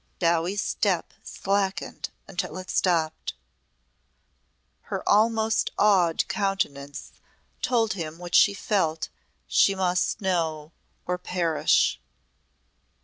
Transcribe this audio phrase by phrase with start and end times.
[0.17, 3.35] Dowie's step slackened until it stopped.
[4.89, 7.11] Her almost awed countenance
[7.61, 9.09] told him what she felt
[9.45, 10.71] she must know
[11.05, 11.99] or perish.